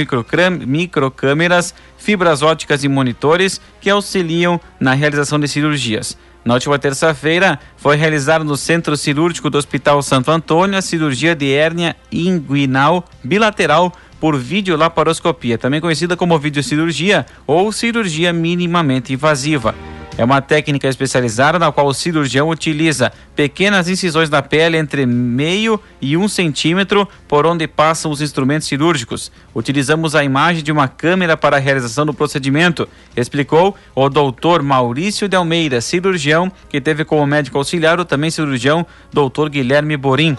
microcâmeras, 0.64 1.74
fibras 1.96 2.42
óticas 2.42 2.84
e 2.84 2.88
monitores, 2.88 3.60
que 3.80 3.90
auxiliam 3.90 4.60
na 4.78 4.94
realização 4.94 5.40
de 5.40 5.48
cirurgias. 5.48 6.16
Na 6.44 6.54
última 6.54 6.78
terça-feira, 6.78 7.58
foi 7.76 7.96
realizada 7.96 8.44
no 8.44 8.56
Centro 8.56 8.96
Cirúrgico 8.96 9.50
do 9.50 9.58
Hospital 9.58 10.00
Santo 10.00 10.30
Antônio 10.30 10.78
a 10.78 10.82
cirurgia 10.82 11.34
de 11.34 11.52
hérnia 11.52 11.96
inguinal 12.12 13.04
bilateral 13.22 13.92
por 14.20 14.36
videolaparoscopia, 14.36 15.58
também 15.58 15.80
conhecida 15.80 16.16
como 16.16 16.38
videocirurgia 16.38 17.26
ou 17.46 17.70
cirurgia 17.72 18.32
minimamente 18.32 19.12
invasiva. 19.12 19.74
É 20.18 20.24
uma 20.24 20.42
técnica 20.42 20.88
especializada 20.88 21.60
na 21.60 21.70
qual 21.70 21.86
o 21.86 21.94
cirurgião 21.94 22.48
utiliza 22.48 23.12
pequenas 23.36 23.88
incisões 23.88 24.28
na 24.28 24.42
pele 24.42 24.76
entre 24.76 25.06
meio 25.06 25.80
e 26.02 26.16
um 26.16 26.26
centímetro 26.26 27.08
por 27.28 27.46
onde 27.46 27.68
passam 27.68 28.10
os 28.10 28.20
instrumentos 28.20 28.66
cirúrgicos. 28.66 29.30
Utilizamos 29.54 30.16
a 30.16 30.24
imagem 30.24 30.64
de 30.64 30.72
uma 30.72 30.88
câmera 30.88 31.36
para 31.36 31.56
a 31.56 31.60
realização 31.60 32.04
do 32.04 32.12
procedimento, 32.12 32.88
explicou 33.16 33.76
o 33.94 34.08
doutor 34.08 34.60
Maurício 34.60 35.28
de 35.28 35.36
Almeida, 35.36 35.80
cirurgião, 35.80 36.50
que 36.68 36.80
teve 36.80 37.04
como 37.04 37.24
médico 37.24 37.56
auxiliar 37.56 38.00
o 38.00 38.04
também 38.04 38.28
cirurgião 38.28 38.84
doutor 39.12 39.48
Guilherme 39.48 39.96
Borim. 39.96 40.36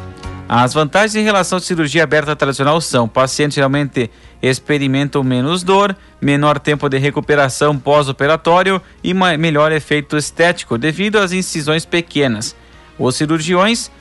As 0.52 0.74
vantagens 0.74 1.16
em 1.16 1.24
relação 1.24 1.60
à 1.60 1.62
cirurgia 1.62 2.04
aberta 2.04 2.36
tradicional 2.36 2.82
são: 2.82 3.08
pacientes 3.08 3.54
geralmente 3.54 4.10
experimentam 4.42 5.24
menos 5.24 5.62
dor, 5.62 5.96
menor 6.20 6.58
tempo 6.58 6.90
de 6.90 6.98
recuperação 6.98 7.78
pós-operatório 7.78 8.82
e 9.04 9.14
melhor 9.14 9.72
efeito 9.72 10.18
estético 10.18 10.76
devido 10.76 11.18
às 11.18 11.32
incisões 11.32 11.86
pequenas. 11.86 12.56
Os 12.98 13.16
cirurgiões 13.16 13.92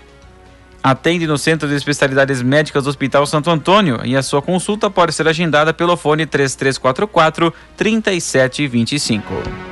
atendem 0.83 1.29
no 1.29 1.37
Centro 1.37 1.69
de 1.69 1.75
Especialidades 1.75 2.41
Médicas 2.41 2.85
do 2.85 2.89
Hospital 2.89 3.27
Santo 3.27 3.51
Antônio 3.51 4.01
e 4.03 4.17
a 4.17 4.23
sua 4.23 4.41
consulta 4.41 4.89
pode 4.89 5.13
ser 5.13 5.29
agendada 5.29 5.75
pelo 5.75 5.99
fone 5.99 6.25
3344 6.25 7.53
3725. 7.77 9.68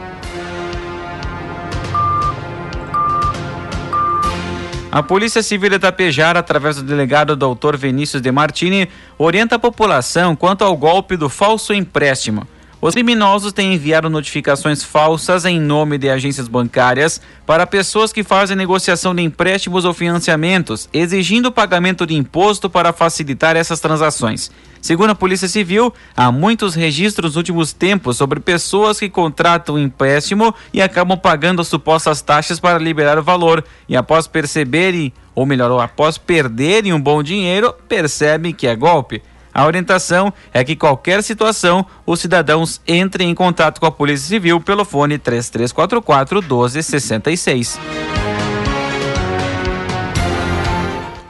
A 4.96 5.02
Polícia 5.02 5.42
Civil 5.42 5.68
de 5.68 5.76
Itapejara, 5.76 6.38
através 6.38 6.76
do 6.76 6.82
delegado 6.82 7.36
Dr. 7.36 7.76
Vinícius 7.76 8.22
de 8.22 8.32
Martini, 8.32 8.88
orienta 9.18 9.56
a 9.56 9.58
população 9.58 10.34
quanto 10.34 10.64
ao 10.64 10.74
golpe 10.74 11.18
do 11.18 11.28
falso 11.28 11.74
empréstimo. 11.74 12.48
Os 12.86 12.94
criminosos 12.94 13.52
têm 13.52 13.74
enviado 13.74 14.08
notificações 14.08 14.84
falsas 14.84 15.44
em 15.44 15.58
nome 15.58 15.98
de 15.98 16.08
agências 16.08 16.46
bancárias 16.46 17.20
para 17.44 17.66
pessoas 17.66 18.12
que 18.12 18.22
fazem 18.22 18.56
negociação 18.56 19.12
de 19.12 19.22
empréstimos 19.22 19.84
ou 19.84 19.92
financiamentos, 19.92 20.88
exigindo 20.92 21.50
pagamento 21.50 22.06
de 22.06 22.14
imposto 22.14 22.70
para 22.70 22.92
facilitar 22.92 23.56
essas 23.56 23.80
transações. 23.80 24.52
Segundo 24.80 25.10
a 25.10 25.14
Polícia 25.16 25.48
Civil, 25.48 25.92
há 26.16 26.30
muitos 26.30 26.76
registros 26.76 27.30
nos 27.30 27.36
últimos 27.36 27.72
tempos 27.72 28.18
sobre 28.18 28.38
pessoas 28.38 29.00
que 29.00 29.10
contratam 29.10 29.76
empréstimo 29.76 30.54
e 30.72 30.80
acabam 30.80 31.18
pagando 31.18 31.62
as 31.62 31.66
supostas 31.66 32.22
taxas 32.22 32.60
para 32.60 32.78
liberar 32.78 33.18
o 33.18 33.24
valor 33.24 33.64
e 33.88 33.96
após 33.96 34.28
perceberem, 34.28 35.12
ou 35.34 35.44
melhor, 35.44 35.76
após 35.80 36.18
perderem 36.18 36.92
um 36.92 37.00
bom 37.00 37.20
dinheiro, 37.20 37.74
percebem 37.88 38.54
que 38.54 38.68
é 38.68 38.76
golpe. 38.76 39.20
A 39.56 39.64
orientação 39.64 40.30
é 40.52 40.62
que 40.62 40.76
qualquer 40.76 41.22
situação, 41.22 41.86
os 42.04 42.20
cidadãos 42.20 42.78
entrem 42.86 43.30
em 43.30 43.34
contato 43.34 43.80
com 43.80 43.86
a 43.86 43.90
Polícia 43.90 44.28
Civil 44.28 44.60
pelo 44.60 44.84
fone 44.84 45.16
3344 45.16 46.42
1266. 46.42 47.80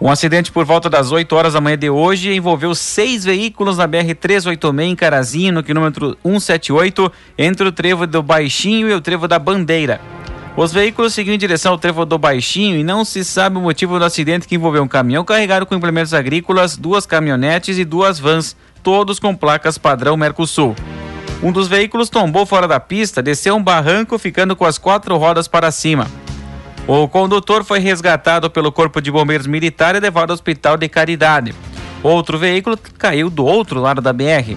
Um 0.00 0.10
acidente 0.10 0.50
por 0.50 0.64
volta 0.64 0.90
das 0.90 1.12
8 1.12 1.36
horas 1.36 1.52
da 1.52 1.60
manhã 1.60 1.78
de 1.78 1.88
hoje 1.88 2.34
envolveu 2.34 2.74
seis 2.74 3.24
veículos 3.24 3.78
na 3.78 3.86
BR-386 3.86 4.82
em 4.82 4.96
Carazinho, 4.96 5.52
no 5.52 5.62
quilômetro 5.62 6.18
178, 6.24 7.12
entre 7.38 7.68
o 7.68 7.70
trevo 7.70 8.08
do 8.08 8.24
Baixinho 8.24 8.88
e 8.88 8.92
o 8.92 9.00
trevo 9.00 9.28
da 9.28 9.38
Bandeira. 9.38 10.00
Os 10.56 10.72
veículos 10.72 11.12
seguiam 11.12 11.34
em 11.34 11.38
direção 11.38 11.72
ao 11.72 11.78
trevo 11.78 12.06
do 12.06 12.16
Baixinho 12.16 12.78
e 12.78 12.82
não 12.82 13.04
se 13.04 13.22
sabe 13.22 13.58
o 13.58 13.60
motivo 13.60 13.98
do 13.98 14.04
acidente 14.06 14.48
que 14.48 14.54
envolveu 14.54 14.82
um 14.82 14.88
caminhão 14.88 15.22
carregado 15.22 15.66
com 15.66 15.74
implementos 15.74 16.14
agrícolas, 16.14 16.78
duas 16.78 17.04
caminhonetes 17.04 17.76
e 17.76 17.84
duas 17.84 18.18
vans, 18.18 18.56
todos 18.82 19.18
com 19.18 19.36
placas 19.36 19.76
padrão 19.76 20.16
Mercosul. 20.16 20.74
Um 21.42 21.52
dos 21.52 21.68
veículos 21.68 22.08
tombou 22.08 22.46
fora 22.46 22.66
da 22.66 22.80
pista, 22.80 23.22
desceu 23.22 23.54
um 23.54 23.62
barranco, 23.62 24.18
ficando 24.18 24.56
com 24.56 24.64
as 24.64 24.78
quatro 24.78 25.18
rodas 25.18 25.46
para 25.46 25.70
cima. 25.70 26.06
O 26.88 27.06
condutor 27.06 27.62
foi 27.62 27.78
resgatado 27.78 28.48
pelo 28.48 28.72
Corpo 28.72 29.02
de 29.02 29.10
Bombeiros 29.10 29.46
Militar 29.46 29.94
e 29.94 30.00
levado 30.00 30.30
ao 30.30 30.34
Hospital 30.34 30.78
de 30.78 30.88
Caridade. 30.88 31.54
Outro 32.02 32.38
veículo 32.38 32.78
caiu 32.96 33.28
do 33.28 33.44
outro 33.44 33.78
lado 33.78 34.00
da 34.00 34.12
BR. 34.12 34.56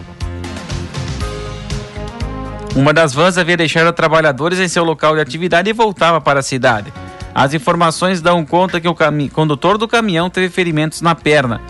Uma 2.76 2.94
das 2.94 3.14
vans 3.14 3.38
havia 3.38 3.58
deixado 3.58 3.92
trabalhadores 3.94 4.60
em 4.60 4.68
seu 4.68 4.84
local 4.84 5.16
de 5.16 5.22
atividade 5.22 5.70
e 5.70 5.74
voltava 5.74 6.22
para 6.22 6.40
a 6.40 6.44
cidade. 6.44 6.94
As 7.34 7.54
informações 7.54 8.22
dão 8.22 8.46
conta 8.46 8.80
que 8.80 8.88
o 8.88 8.96
condutor 9.32 9.78
do 9.78 9.88
caminhão 9.88 10.30
teve 10.30 10.50
ferimentos 10.50 11.02
na 11.02 11.16
perna. 11.16 11.62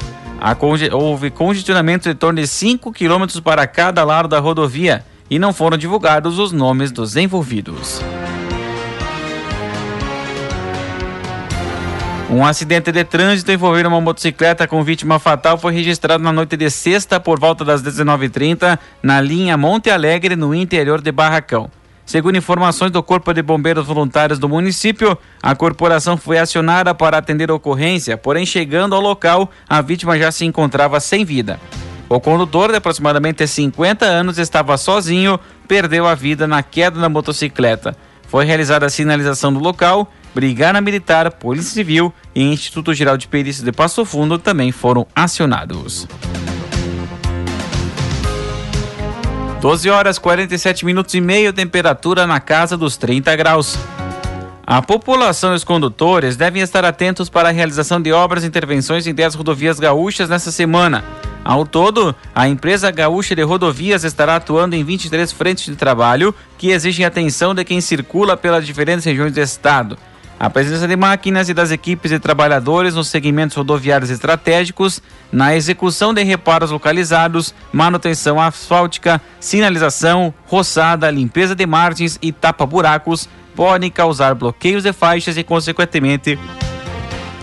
Conge 0.58 0.90
houve 0.92 1.30
congestionamento 1.30 2.08
de 2.08 2.16
torno 2.16 2.40
de 2.40 2.48
5 2.48 2.92
km 2.92 3.42
para 3.44 3.68
cada 3.68 4.04
lado 4.04 4.28
da 4.28 4.40
rodovia 4.40 5.04
e 5.30 5.38
não 5.38 5.54
foram 5.54 5.78
divulgados 5.78 6.40
os 6.40 6.52
nomes 6.52 6.92
dos 6.92 7.16
envolvidos. 7.16 8.02
Um 12.32 12.46
acidente 12.46 12.92
de 12.92 13.04
trânsito 13.04 13.52
envolvendo 13.52 13.88
uma 13.88 14.00
motocicleta 14.00 14.68
com 14.68 14.84
vítima 14.84 15.18
fatal 15.18 15.58
foi 15.58 15.74
registrado 15.74 16.24
na 16.24 16.32
noite 16.32 16.56
de 16.56 16.70
sexta 16.70 17.20
por 17.20 17.40
volta 17.40 17.66
das 17.66 17.82
19h30 17.82 18.78
na 19.02 19.20
linha 19.20 19.58
Monte 19.58 19.90
Alegre, 19.90 20.36
no 20.36 20.54
interior 20.54 21.02
de 21.02 21.12
Barracão. 21.12 21.72
Segundo 22.06 22.38
informações 22.38 22.92
do 22.92 23.02
Corpo 23.02 23.34
de 23.34 23.42
Bombeiros 23.42 23.88
Voluntários 23.88 24.38
do 24.38 24.48
município, 24.48 25.18
a 25.42 25.56
corporação 25.56 26.18
foi 26.18 26.38
acionada 26.38 26.94
para 26.94 27.18
atender 27.18 27.50
a 27.50 27.56
ocorrência, 27.56 28.16
porém, 28.16 28.46
chegando 28.46 28.94
ao 28.94 29.02
local, 29.02 29.50
a 29.68 29.82
vítima 29.82 30.16
já 30.18 30.32
se 30.32 30.46
encontrava 30.46 31.00
sem 31.00 31.26
vida. 31.26 31.60
O 32.08 32.20
condutor, 32.20 32.70
de 32.70 32.78
aproximadamente 32.78 33.46
50 33.46 34.06
anos, 34.06 34.38
estava 34.38 34.78
sozinho, 34.78 35.40
perdeu 35.68 36.08
a 36.08 36.14
vida 36.14 36.48
na 36.48 36.62
queda 36.62 37.00
da 37.00 37.10
motocicleta. 37.10 37.96
Foi 38.28 38.46
realizada 38.46 38.86
a 38.86 38.90
sinalização 38.90 39.52
do 39.52 39.60
local 39.60 40.12
Brigada 40.34 40.80
Militar, 40.80 41.32
Polícia 41.32 41.72
Civil 41.72 42.14
e 42.34 42.44
Instituto 42.44 42.94
Geral 42.94 43.18
de 43.18 43.28
Perícia 43.28 43.64
de 43.64 43.72
Passo 43.72 44.06
Fundo 44.06 44.38
também 44.38 44.72
foram 44.72 45.08
acionados. 45.16 46.08
12 49.62 49.90
horas 49.90 50.18
47 50.18 50.86
minutos 50.86 51.14
e 51.14 51.20
meio, 51.20 51.52
temperatura 51.52 52.26
na 52.26 52.40
casa 52.40 52.78
dos 52.78 52.96
30 52.96 53.36
graus. 53.36 53.78
A 54.66 54.82
população 54.82 55.52
e 55.52 55.56
os 55.56 55.64
condutores 55.64 56.38
devem 56.38 56.62
estar 56.62 56.86
atentos 56.86 57.28
para 57.28 57.50
a 57.50 57.52
realização 57.52 58.00
de 58.00 58.14
obras 58.14 58.44
e 58.44 58.48
intervenções 58.48 59.08
em 59.08 59.14
10 59.14 59.36
rodovias 59.36 59.80
gaúchas 59.80 60.30
nesta 60.30 60.52
semana. 60.52 61.04
Ao 61.44 61.66
todo, 61.66 62.16
a 62.36 62.48
empresa 62.48 62.92
gaúcha 62.92 63.36
de 63.36 63.42
rodovias 63.42 64.04
estará 64.04 64.36
atuando 64.36 64.76
em 64.76 64.84
23 64.84 65.32
frentes 65.32 65.66
de 65.66 65.76
trabalho 65.76 66.36
que 66.58 66.70
exigem 66.70 67.06
atenção 67.06 67.56
de 67.56 67.66
quem 67.66 67.82
circula 67.82 68.38
pelas 68.38 68.66
diferentes 68.66 69.04
regiões 69.04 69.34
do 69.34 69.40
estado. 69.40 69.98
A 70.40 70.50
presença 70.50 70.88
de 70.88 70.96
máquinas 70.96 71.50
e 71.50 71.54
das 71.54 71.70
equipes 71.70 72.12
de 72.12 72.18
trabalhadores 72.18 72.96
nos 72.96 73.10
segmentos 73.10 73.58
rodoviários 73.58 74.10
estratégicos, 74.10 75.02
na 75.30 75.54
execução 75.54 76.14
de 76.14 76.24
reparos 76.24 76.72
localizados, 76.72 77.54
manutenção 77.74 78.40
asfáltica, 78.40 79.22
sinalização, 79.38 80.34
roçada, 80.46 81.12
limpeza 81.12 81.54
de 81.54 81.66
margens 81.66 82.18
e 82.22 82.32
tapa-buracos, 82.32 83.28
podem 83.54 83.92
causar 83.92 84.34
bloqueios 84.34 84.84
de 84.84 84.94
faixas 84.94 85.36
e, 85.36 85.44
consequentemente, 85.44 86.40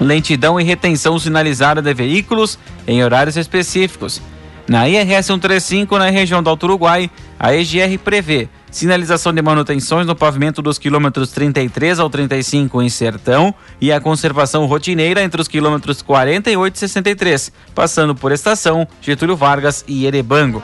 lentidão 0.01 0.59
e 0.59 0.65
retenção 0.65 1.19
sinalizada 1.19 1.83
de 1.83 1.93
veículos 1.93 2.59
em 2.87 3.05
horários 3.05 3.37
específicos. 3.37 4.23
Na 4.67 4.89
IRS 4.89 5.27
135, 5.27 5.99
na 5.99 6.09
região 6.09 6.43
do 6.43 6.49
Alto 6.49 6.65
Uruguai, 6.65 7.11
a 7.39 7.55
EGR 7.55 7.99
prevê 8.03 8.49
sinalização 8.77 9.33
de 9.33 9.41
manutenções 9.41 10.07
no 10.07 10.15
pavimento 10.15 10.61
dos 10.61 10.79
quilômetros 10.79 11.31
33 11.31 11.99
ao 11.99 12.11
35 12.11 12.83
em 12.83 12.91
Sertão 12.91 13.55
e 13.81 13.91
a 13.91 13.99
conservação 13.99 14.67
rotineira 14.67 15.23
entre 15.23 15.41
os 15.41 15.49
quilômetros 15.49 16.03
48 16.03 16.75
e 16.75 16.79
63, 16.79 17.53
passando 17.75 18.15
por 18.15 18.33
Estação, 18.33 18.87
Getúlio 19.01 19.35
Vargas 19.35 19.83
e 19.89 20.05
Erebango. 20.05 20.63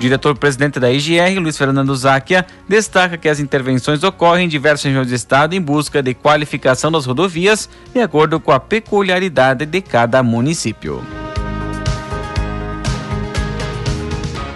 Diretor-presidente 0.00 0.80
da 0.80 0.90
IGR, 0.90 1.38
Luiz 1.38 1.58
Fernando 1.58 1.94
Záquia, 1.94 2.46
destaca 2.66 3.18
que 3.18 3.28
as 3.28 3.38
intervenções 3.38 4.02
ocorrem 4.02 4.46
em 4.46 4.48
diversas 4.48 4.84
regiões 4.84 5.08
do 5.08 5.14
estado 5.14 5.54
em 5.54 5.60
busca 5.60 6.02
de 6.02 6.14
qualificação 6.14 6.90
das 6.90 7.04
rodovias, 7.04 7.68
de 7.92 8.00
acordo 8.00 8.40
com 8.40 8.52
a 8.52 8.60
peculiaridade 8.60 9.66
de 9.66 9.82
cada 9.82 10.22
município. 10.22 11.02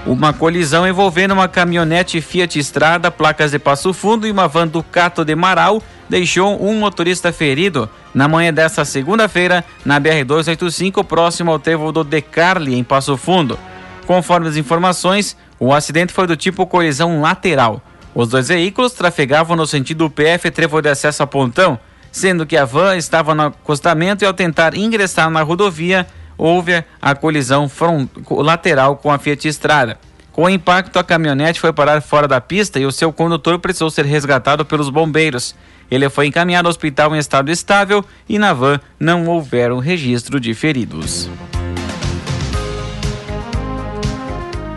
Uma 0.09 0.33
colisão 0.33 0.89
envolvendo 0.89 1.33
uma 1.33 1.47
caminhonete 1.47 2.19
Fiat 2.23 2.59
Estrada, 2.59 3.11
placas 3.11 3.51
de 3.51 3.59
Passo 3.59 3.93
Fundo 3.93 4.27
e 4.27 4.31
uma 4.31 4.49
van 4.49 4.67
Ducato 4.67 5.23
de 5.23 5.35
Marau 5.37 5.83
deixou 6.09 6.59
um 6.65 6.79
motorista 6.81 7.31
ferido 7.31 7.91
na 8.15 8.27
manhã 8.27 8.51
desta 8.51 8.87
segunda-feira 8.87 9.63
na 9.85 10.01
BR-285, 10.01 11.05
próximo 11.05 11.51
ao 11.51 11.59
trevo 11.59 11.93
do 11.93 12.03
Decarli, 12.03 12.75
em 12.75 12.83
Passo 12.83 13.19
Fundo. 13.19 13.59
Conforme 14.07 14.49
as 14.49 14.57
informações, 14.57 15.37
o 15.61 15.75
acidente 15.75 16.15
foi 16.15 16.27
do 16.27 16.39
tipo 16.39 16.67
colisão 16.67 17.21
lateral. 17.21 17.83
Os 18.15 18.31
dois 18.31 18.49
veículos 18.49 18.95
trafegavam 18.95 19.59
no 19.59 19.67
sentido 19.67 20.09
PF 20.09 20.51
trevo 20.51 20.81
de 20.81 20.89
acesso 20.89 21.23
a 21.23 21.27
Pontão, 21.27 21.79
sendo 22.11 22.47
que 22.47 22.57
a 22.57 22.65
van 22.65 22.97
estava 22.97 23.35
no 23.35 23.43
acostamento 23.43 24.25
e 24.25 24.27
ao 24.27 24.33
tentar 24.33 24.75
ingressar 24.75 25.29
na 25.29 25.43
rodovia, 25.43 26.07
houve 26.39 26.85
a 27.03 27.15
colisão 27.15 27.69
front, 27.69 28.09
lateral 28.31 28.97
com 28.97 29.11
a 29.11 29.19
Fiat 29.19 29.49
Estrada. 29.49 29.99
Com 30.33 30.45
o 30.45 30.49
impacto, 30.49 31.01
a 31.01 31.05
caminhonete 31.05 31.59
foi 31.59 31.73
parar 31.73 32.01
fora 32.01 32.29
da 32.29 32.41
pista 32.41 32.79
e 32.79 32.87
o 32.87 32.93
seu 32.93 33.13
condutor 33.13 33.59
precisou 33.59 33.91
ser 33.91 34.05
resgatado 34.05 34.65
pelos 34.65 34.89
bombeiros. 34.89 35.53
Ele 35.91 36.09
foi 36.09 36.29
encaminhado 36.29 36.69
ao 36.69 36.71
hospital 36.71 37.17
em 37.17 37.19
estado 37.19 37.51
estável 37.51 38.05
e 38.29 38.39
na 38.39 38.53
van 38.53 38.79
não 39.01 39.27
houveram 39.27 39.81
registro 39.81 40.39
de 40.39 40.55
feridos. 40.55 41.29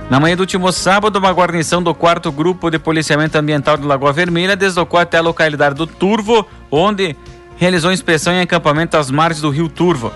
Na 0.09 0.19
manhã 0.19 0.35
do 0.35 0.41
último 0.41 0.71
sábado, 0.73 1.19
uma 1.19 1.31
guarnição 1.31 1.81
do 1.81 1.93
4 1.93 2.31
Grupo 2.31 2.69
de 2.69 2.77
Policiamento 2.77 3.37
Ambiental 3.37 3.77
de 3.77 3.85
Lagoa 3.85 4.11
Vermelha 4.11 4.57
deslocou 4.57 4.99
até 4.99 5.19
a 5.19 5.21
localidade 5.21 5.75
do 5.75 5.87
Turvo, 5.87 6.45
onde 6.69 7.15
realizou 7.55 7.93
inspeção 7.93 8.33
em 8.33 8.41
acampamento 8.41 8.97
às 8.97 9.09
margens 9.09 9.41
do 9.41 9.49
rio 9.49 9.69
Turvo. 9.69 10.11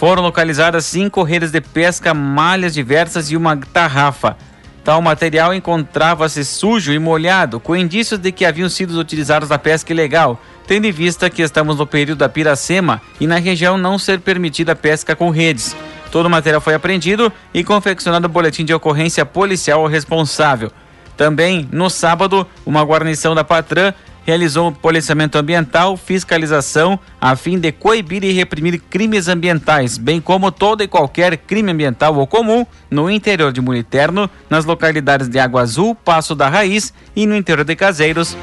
Foram 0.00 0.22
localizadas 0.22 0.86
cinco 0.86 1.22
redes 1.22 1.50
de 1.50 1.60
pesca, 1.60 2.14
malhas 2.14 2.72
diversas 2.72 3.30
e 3.30 3.36
uma 3.36 3.54
tarrafa. 3.54 4.34
Tal 4.82 5.02
material 5.02 5.52
encontrava-se 5.52 6.42
sujo 6.42 6.90
e 6.90 6.98
molhado, 6.98 7.60
com 7.60 7.76
indícios 7.76 8.18
de 8.18 8.32
que 8.32 8.46
haviam 8.46 8.70
sido 8.70 8.98
utilizados 8.98 9.50
na 9.50 9.58
pesca 9.58 9.92
ilegal, 9.92 10.40
tendo 10.66 10.86
em 10.86 10.90
vista 10.90 11.28
que 11.28 11.42
estamos 11.42 11.76
no 11.76 11.86
período 11.86 12.20
da 12.20 12.30
piracema 12.30 12.98
e 13.20 13.26
na 13.26 13.36
região 13.36 13.76
não 13.76 13.98
ser 13.98 14.20
permitida 14.20 14.74
pesca 14.74 15.14
com 15.14 15.28
redes. 15.28 15.76
Todo 16.10 16.24
o 16.24 16.30
material 16.30 16.62
foi 16.62 16.72
apreendido 16.72 17.30
e 17.52 17.62
confeccionado 17.62 18.26
boletim 18.26 18.64
de 18.64 18.72
ocorrência 18.72 19.26
policial 19.26 19.82
ao 19.82 19.86
responsável. 19.86 20.72
Também, 21.14 21.68
no 21.70 21.90
sábado, 21.90 22.46
uma 22.64 22.82
guarnição 22.82 23.34
da 23.34 23.44
Patran 23.44 23.92
realizou 24.24 24.72
policiamento 24.72 25.38
ambiental, 25.38 25.96
fiscalização, 25.96 26.98
a 27.20 27.34
fim 27.36 27.58
de 27.58 27.72
coibir 27.72 28.24
e 28.24 28.32
reprimir 28.32 28.80
crimes 28.90 29.28
ambientais, 29.28 29.98
bem 29.98 30.20
como 30.20 30.50
todo 30.50 30.82
e 30.82 30.88
qualquer 30.88 31.36
crime 31.36 31.72
ambiental 31.72 32.16
ou 32.16 32.26
comum 32.26 32.66
no 32.90 33.10
interior 33.10 33.52
de 33.52 33.60
Muliterno, 33.60 34.30
nas 34.48 34.64
localidades 34.64 35.28
de 35.28 35.38
Água 35.38 35.62
Azul, 35.62 35.94
Passo 35.94 36.34
da 36.34 36.48
Raiz 36.48 36.92
e 37.14 37.26
no 37.26 37.36
interior 37.36 37.64
de 37.64 37.76
Caseiros, 37.76 38.36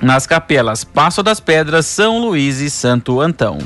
nas 0.00 0.26
capelas 0.26 0.84
Passo 0.84 1.22
das 1.22 1.40
Pedras, 1.40 1.86
São 1.86 2.20
Luís 2.20 2.60
e 2.60 2.70
Santo 2.70 3.20
Antão. 3.20 3.58